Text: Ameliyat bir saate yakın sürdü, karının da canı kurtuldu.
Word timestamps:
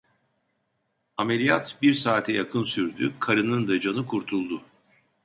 Ameliyat 1.17 1.81
bir 1.81 1.93
saate 1.93 2.33
yakın 2.33 2.63
sürdü, 2.63 3.13
karının 3.19 3.67
da 3.67 3.81
canı 3.81 4.05
kurtuldu. 4.07 4.61